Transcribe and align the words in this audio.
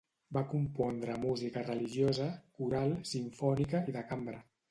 Va 0.35 0.41
compondre 0.53 1.17
música 1.25 1.63
religiosa, 1.67 2.27
coral, 2.61 2.97
simfònica 3.13 3.85
i 3.93 3.99
de 3.99 4.07
cambra. 4.15 4.43